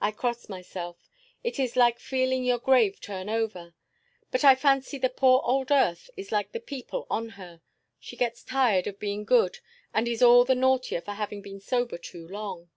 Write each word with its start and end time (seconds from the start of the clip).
"I 0.00 0.10
cross 0.10 0.48
myself. 0.48 1.10
It 1.44 1.58
is 1.58 1.76
like 1.76 1.98
feeling 1.98 2.44
your 2.44 2.56
grave 2.56 2.98
turn 2.98 3.28
over. 3.28 3.74
But 4.30 4.42
I 4.42 4.54
fancy 4.54 4.96
the 4.96 5.10
poor 5.10 5.42
old 5.44 5.70
earth 5.70 6.08
is 6.16 6.32
like 6.32 6.52
the 6.52 6.60
people 6.60 7.06
on 7.10 7.28
her; 7.36 7.60
she 7.98 8.16
gets 8.16 8.42
tired 8.42 8.86
of 8.86 8.98
being 8.98 9.26
good 9.26 9.58
and 9.92 10.08
is 10.08 10.22
all 10.22 10.46
the 10.46 10.54
naughtier 10.54 11.02
for 11.02 11.12
having 11.12 11.42
been 11.42 11.60
sober 11.60 11.98
too 11.98 12.26
long. 12.26 12.70